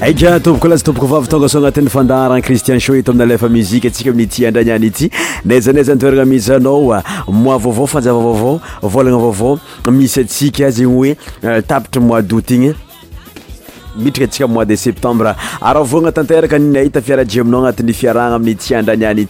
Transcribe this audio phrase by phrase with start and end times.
[0.00, 3.86] aika toboka laza tomboko vavy tonga sao agnatin'ny fandaaran cristian sho eto amina lefa muzique
[3.88, 5.10] antsika aminyty andraniany ity
[5.44, 9.58] naizanayzanytoeragna mizanao ah, mois vaovao fanjavavaovao volagna vaovao
[9.90, 12.74] misy atsika zegny hoe ah, tapitry mois dot igny
[13.98, 19.26] midtrika atsika mois de septembre aravognatanteraka nynahita fiaraji aminao anatiy fiarahnaaminnytiandraniany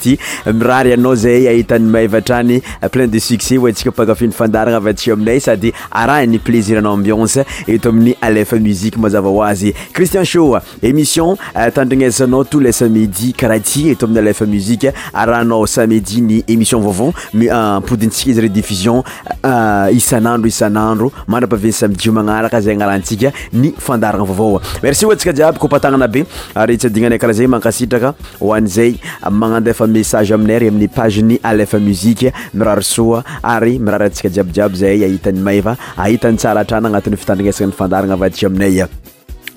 [0.49, 2.61] iraana zay ahitany mavatrany
[2.93, 5.41] plein de succé ntsikapaafinofandaranaaay
[21.71, 22.59] sayaa
[24.83, 26.23] merci oa ntsika jiaby koopatagnana be
[26.55, 28.11] ary tsy adinanay karaha zay mankasitraka
[28.43, 28.99] hoan' zay
[29.31, 34.29] magnando efa message aminay re amin'ny page ny alefa muziqa miraro soa ary mirara antsika
[34.37, 38.87] jiabyjiaby zay ahitany mayva ahitany tsaratrana agnatin'ny fitandranesana ny fandarana avadiky aminaya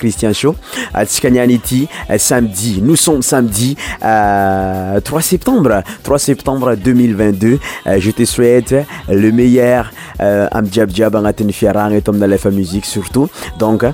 [0.00, 0.56] Christian Show
[0.94, 1.86] à Tchikanyaniti
[2.18, 2.80] samedi.
[2.82, 7.58] Nous sommes samedi 3 euh, septembre, 3 septembre 2022.
[7.86, 8.74] Euh, je te souhaite
[9.08, 9.92] le meilleur.
[10.20, 13.28] Euh, Amdjab Djab, Angaten Fiarang et Tom Nalefa Musique surtout.
[13.58, 13.84] Donc,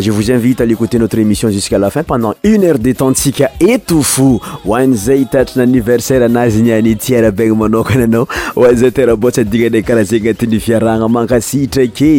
[0.00, 3.50] je vous invite à l'écouter notre émission jusqu'à la fin pendant une heure détente sika
[3.60, 8.26] etofo ho an'izay hitatry ny anniversaire anazy ny any ty arabaigny manokana anao
[8.56, 12.10] ho an'izay teraboatsy adignanay karaha zegny agnatin'ny fiarahagna mankasitrake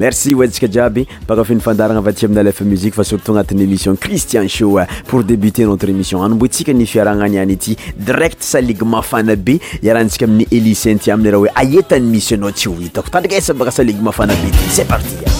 [0.00, 4.46] merci hoantsika jiaby baka finy fandaragna avaty amin'ny alefa musique fa surotot agnatin'ny émission christian
[4.48, 8.82] shoa euh, pour débuter notre émission ano mboantsika ni fiaragna any any ity direct salig
[8.82, 12.76] me fana be iarantsika amin'ny eli centy amine raha hoe aetany misy anao tsy ho
[12.80, 15.35] hitako tandrikaesa baka salig ma fana be ty c'est partie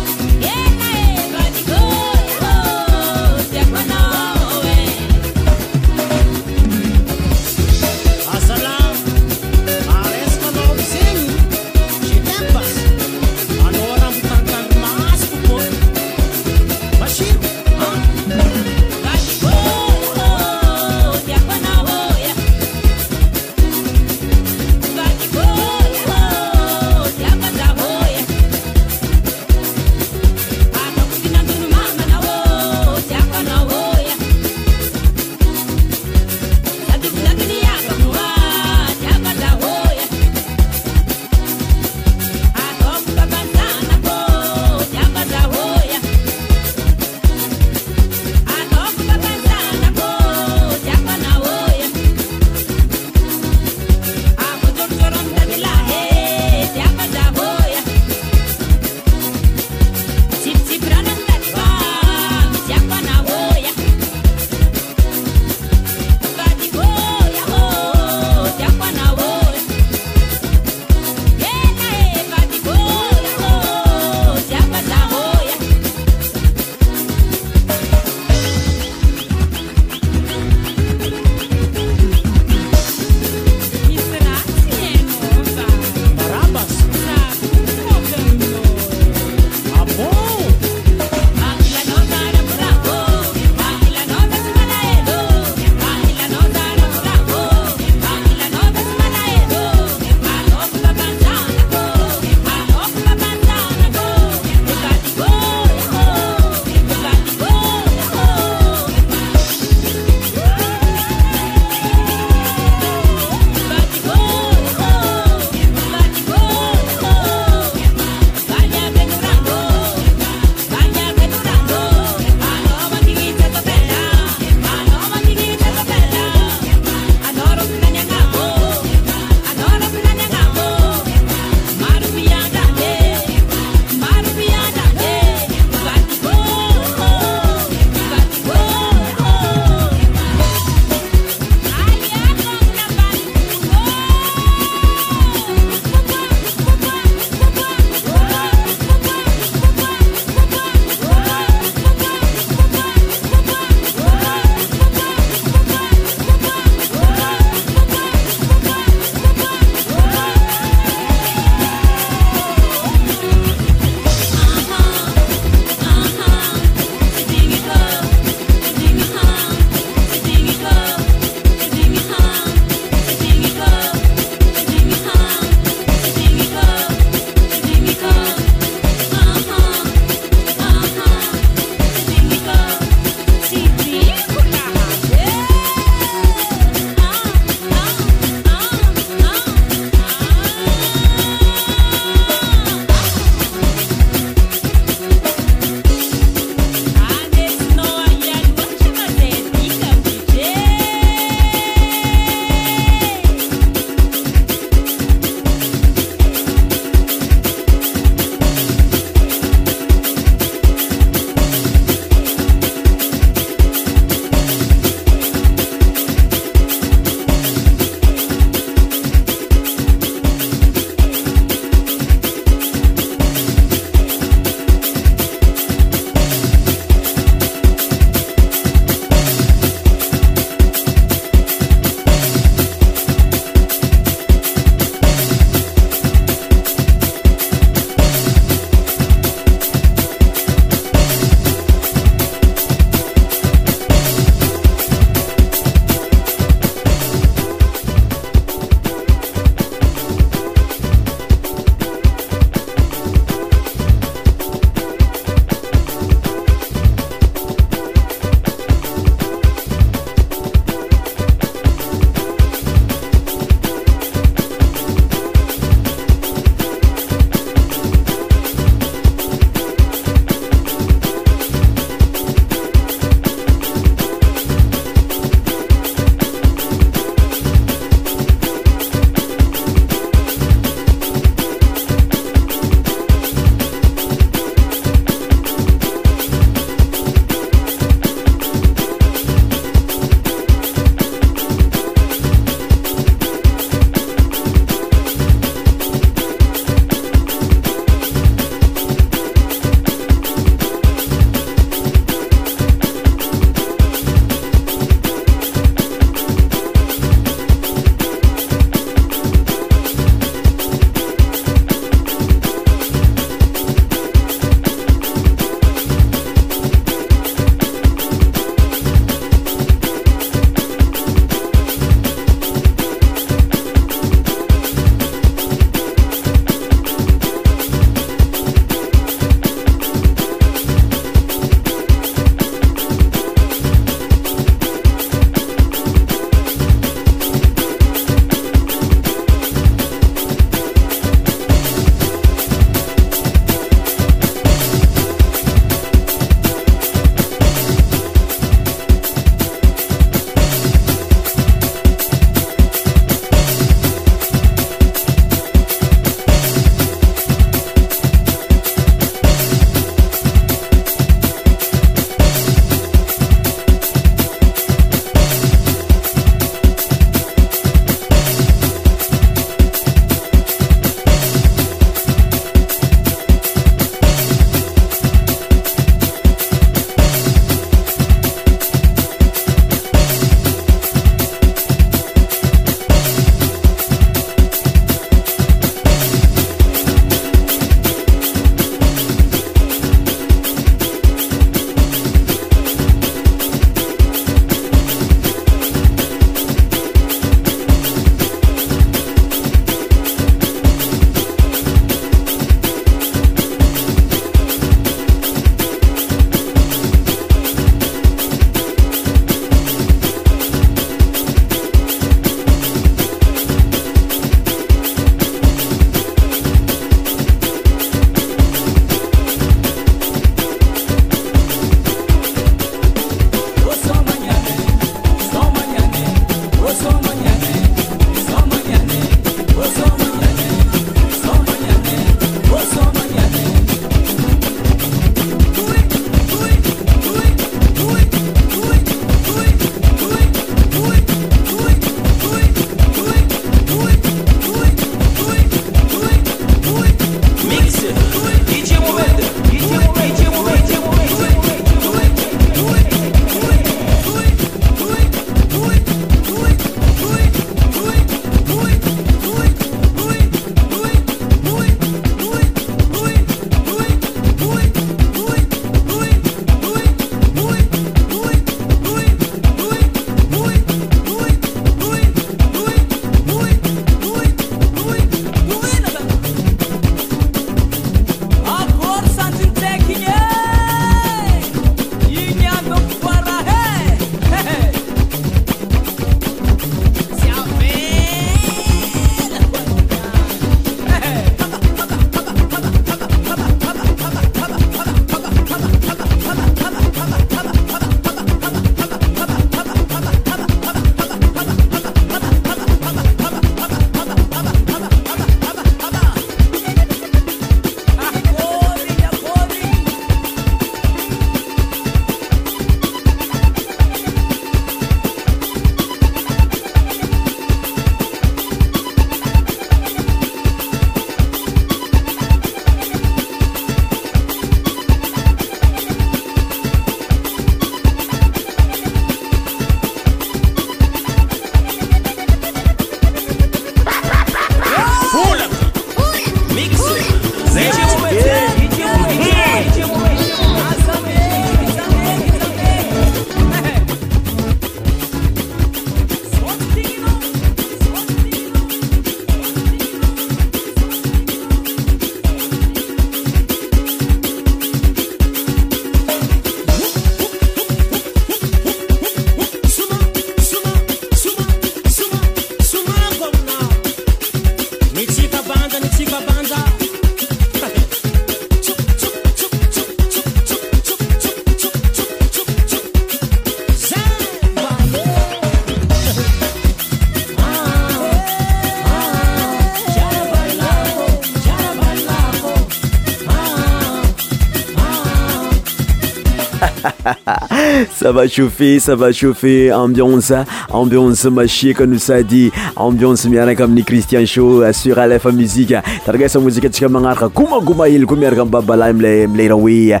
[588.10, 590.34] ava shafer sava shauffer ambionse
[590.72, 600.00] ambionse maceka nosadi ambionse miarakaamini kristian show assurealefa musika tragasa mozikasikamanarka komagomaily komiaraka babalamlaraoe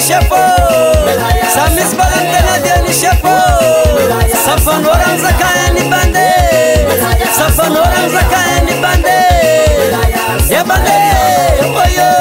[0.04, 0.36] nishefo
[1.56, 3.36] samis balantena dia nishefo
[4.46, 6.28] safan orang zakaya ni bande
[7.38, 9.18] safan orang zakaya ni bande
[10.52, 12.12] ye bande ye boyo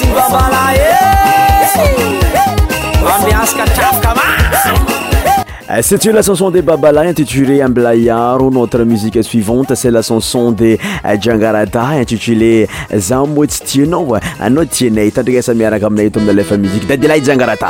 [5.73, 11.17] Euh, cet lachanson de babala intitulé amblayaro notre musique suivante c'et la chanson de euh,
[11.17, 16.95] jiangarata intitulé euh, zamoatsy tianao anao tianay tandriasa miaraka aminay to amia lefa muie de
[16.97, 17.67] délai jangarata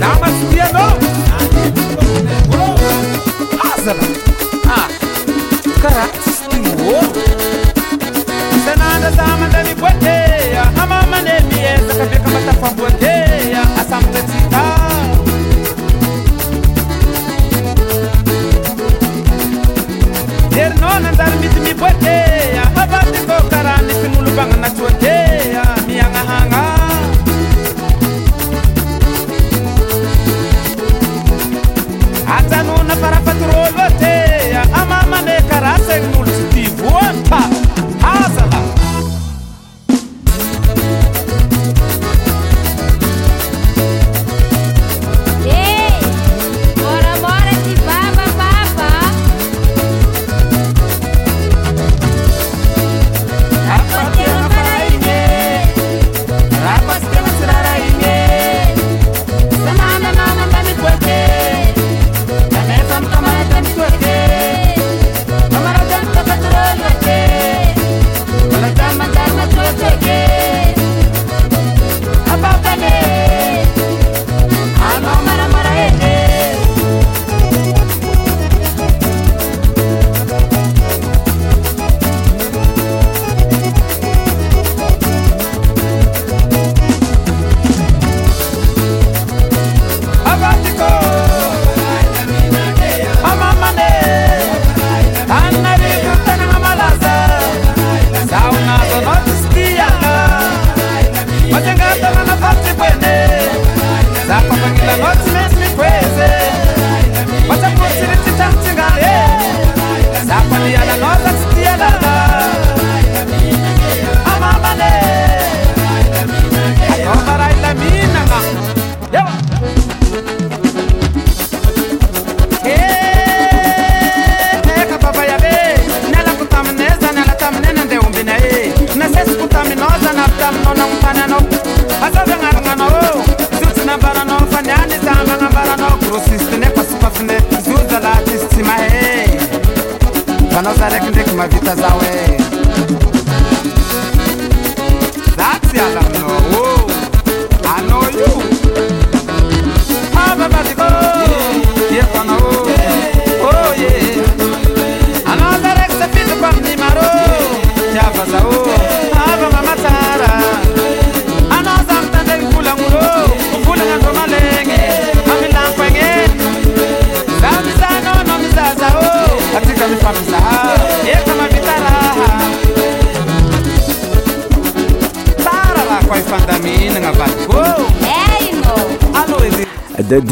[0.00, 0.99] Namaste, no.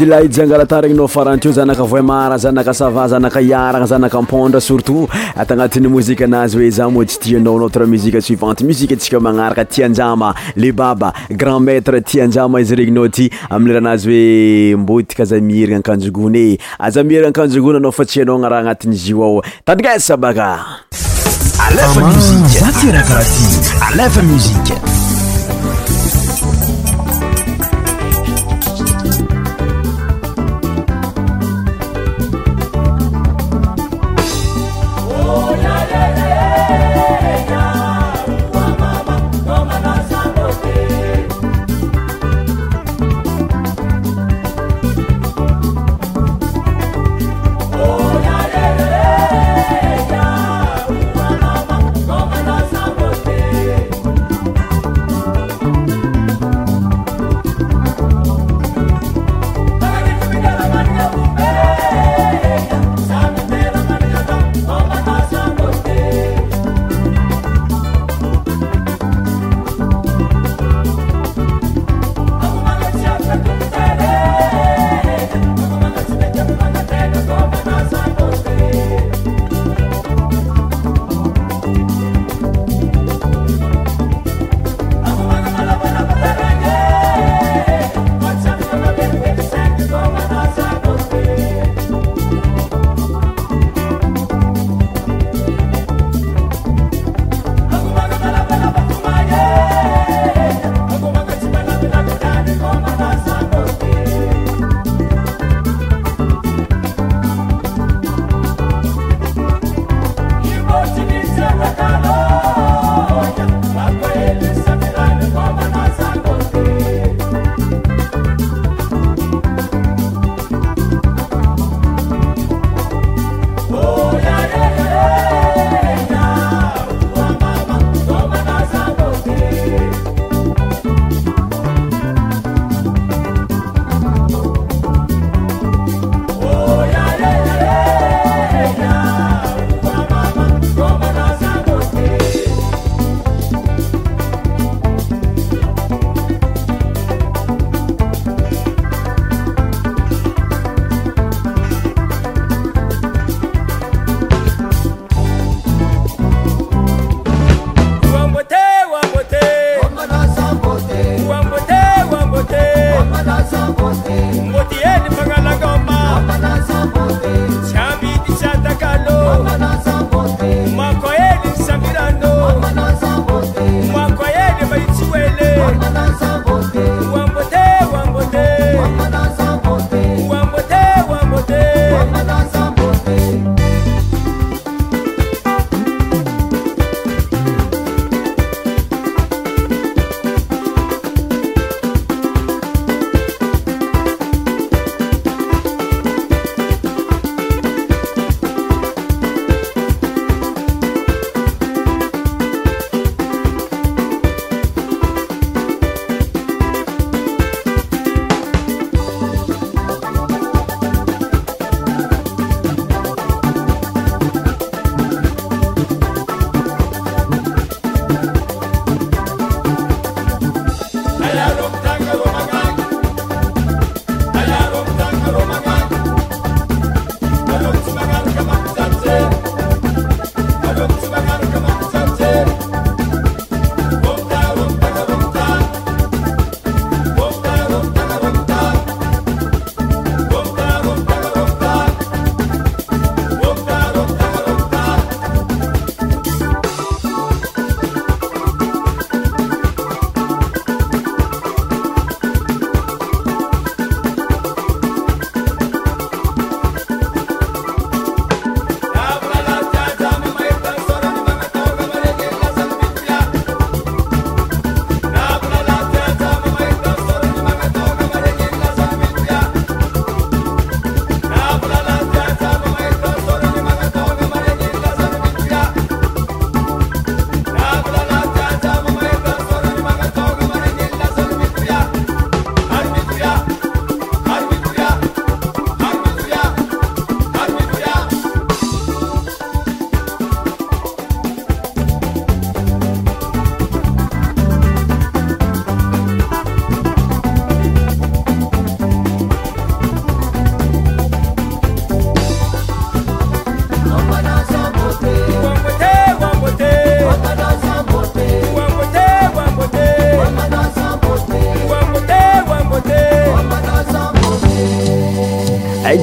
[0.03, 6.69] ylaizaangarahata regninao faranto zanaka voimara zanaka sava zanaka iarana zanakaampondre surtout atagnatin'y mozika anazy oe
[6.71, 12.61] za mo tsy tianao notre musie suivante musike tsika manaraka tianjama lebaba grand maître tianjama
[12.61, 19.99] izy regninao aty amirha anazy oe mbotika azamierina akanjogoneazaeriaakajoonana fa tsyaaraha anat'zy io aotai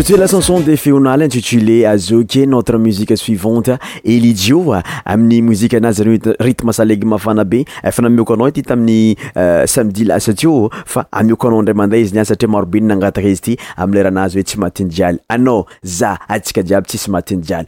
[0.00, 6.00] tstoe la chanson de feona le intitulé azoke notre musique suivante elijioa amin'ny mozika anazy
[6.00, 11.58] are ritme salegy mafana be efa namiokoanao ity tamin'ny euh, samedi lasa tyo fa amiokoanao
[11.60, 14.90] andray amandahy izy ny ay satria marobeny nangataka izy ity am leranazy hoe tsy matiny
[14.90, 17.66] jialy anao ah za atsika jiaby tsisy matiny jialy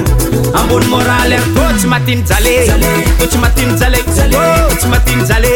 [0.54, 2.66] ambony moraly a kô tsy matiny jale
[3.18, 3.98] to tsy matiny jale
[4.86, 5.46] matnjal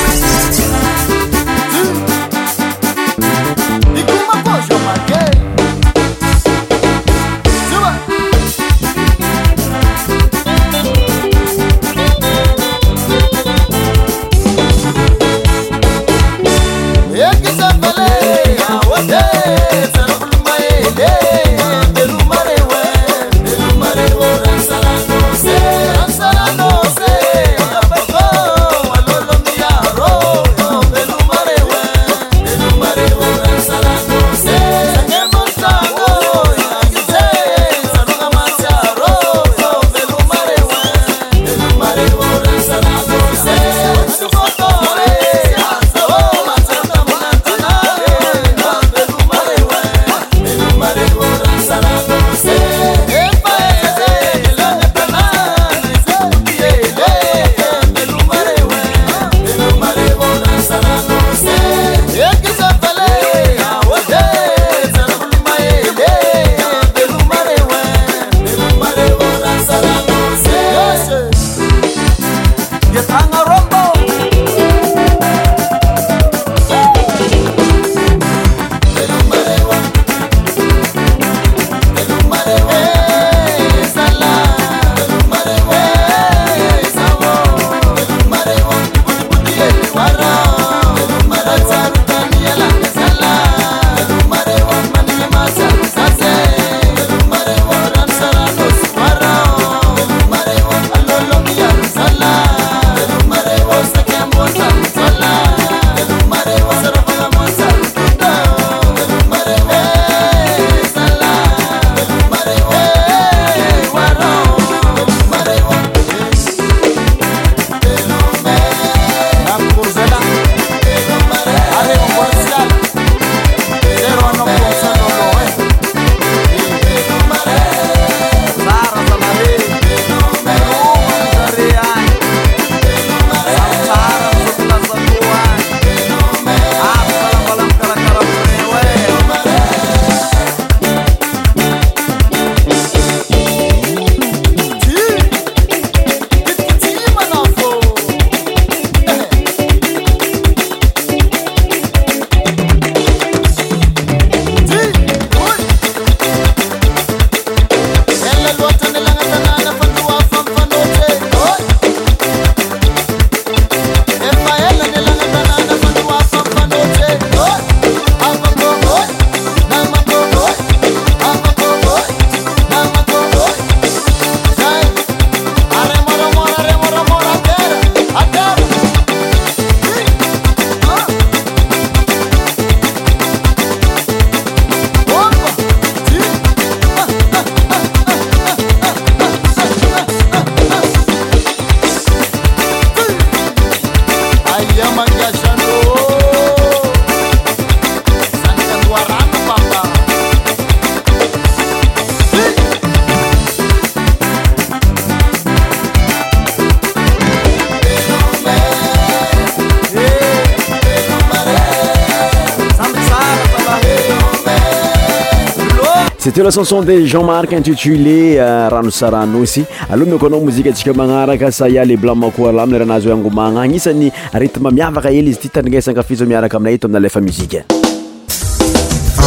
[216.43, 220.91] la chanson des jean marc intitulé euh, rano saranosy aloha mia ko anao mozike antsika
[220.93, 226.57] magnaraka sayale blamakoualamine rahanazy hoe angomagna agnisany retme miavaka hely izy ty tanignasanka fizao miaraka
[226.57, 227.59] aminay ito aminy alefa muzika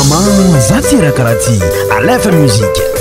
[0.00, 0.20] ama
[0.68, 1.56] za tyrakaraha ty
[1.98, 2.93] alefa msik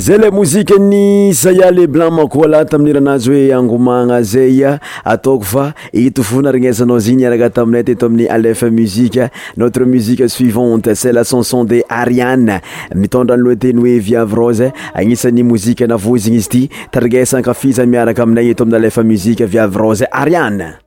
[0.04, 5.44] zay le mozike ny zaya le blanc mako la tamin'ny ranazy hoe angomagna zaya ataoko
[5.48, 11.24] fa itofona rignesanao zigny iaraka taminay teto amin'ny alefa muzie notre musiqe suivante ce le
[11.24, 12.60] chanson de ariane
[12.94, 14.60] mitndranloateny oearos
[14.92, 20.83] agnisan'ymozaozin izy ty tarinesakafiza miaraka aminay eto amin'ny alefa muzie viavrose ariane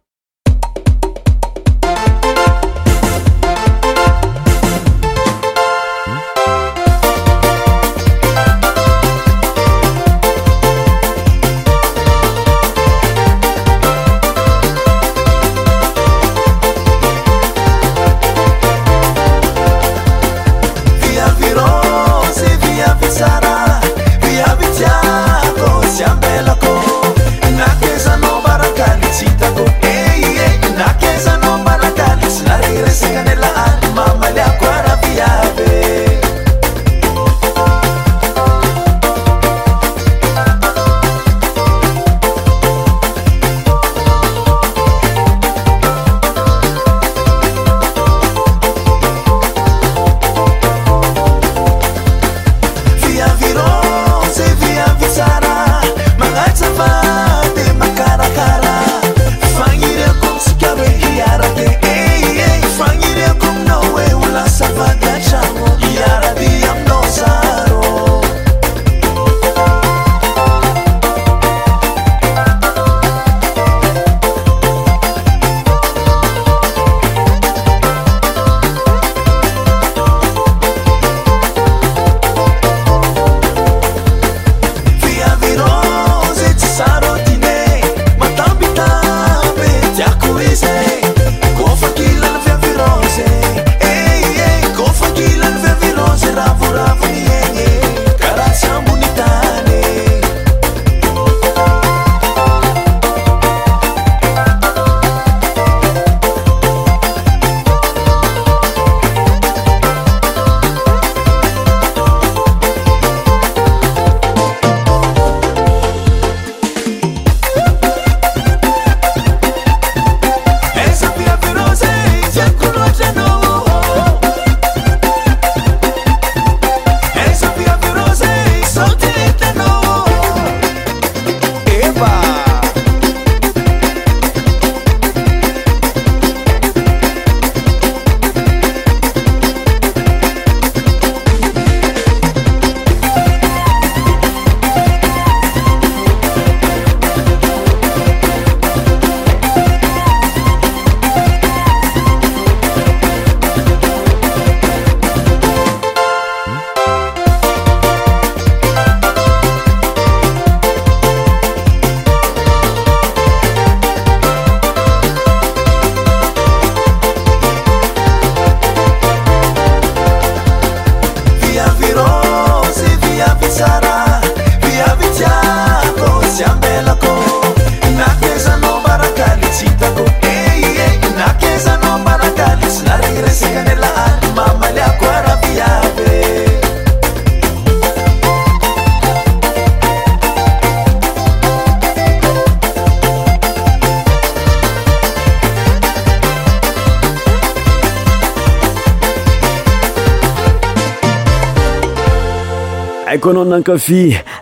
[203.48, 204.26] なんかフィー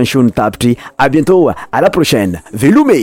[0.00, 2.94] ncion taptri a bientôt à la prochaine velome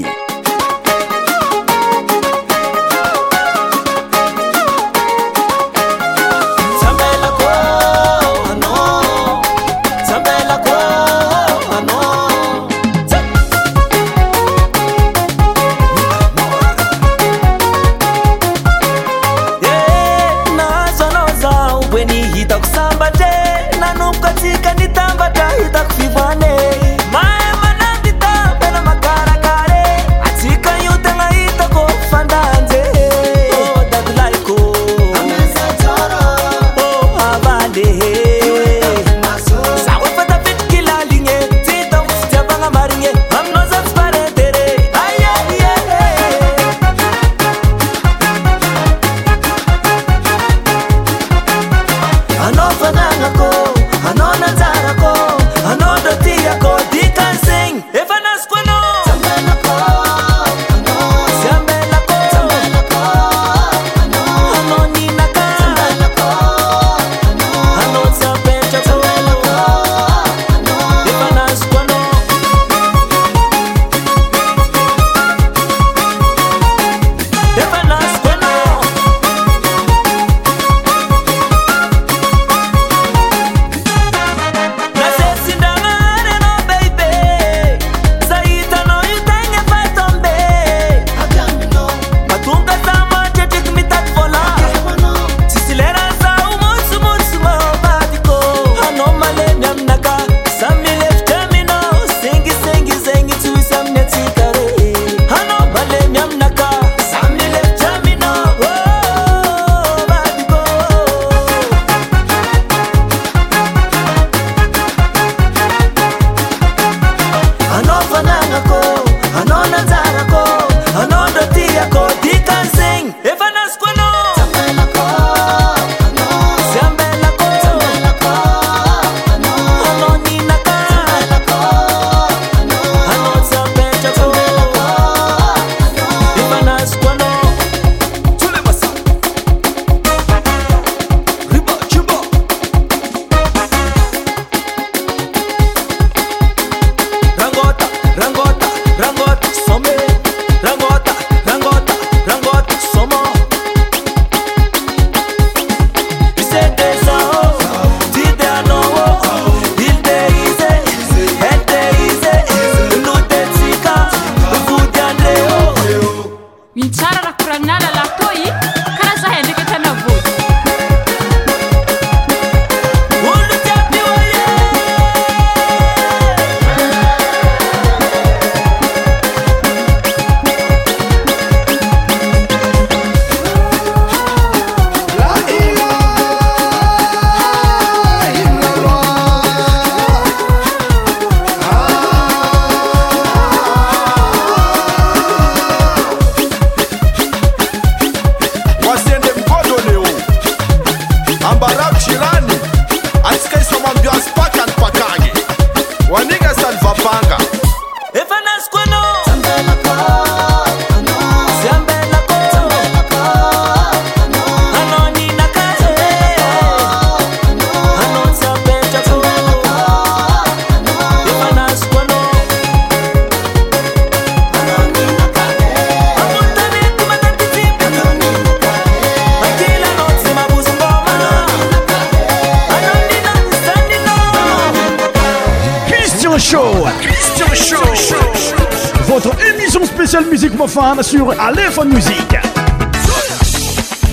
[241.40, 242.36] à l'info musique.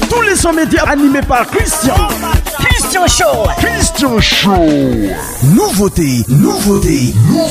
[0.08, 1.94] Tous les sons médias animés par Christian.
[2.60, 3.48] Christian Show.
[3.58, 4.68] Christian Show.
[5.42, 7.45] Nouveauté, nouveauté, nouveauté.